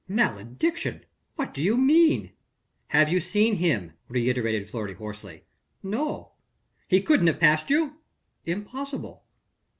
[0.07, 1.05] "Malediction!
[1.35, 2.31] what do you mean?"
[2.87, 5.43] "Have you seen him?" reiterated Fleury hoarsely.
[5.83, 6.31] "No."
[6.87, 7.97] "He couldn't have passed you?"
[8.43, 9.23] "Impossible."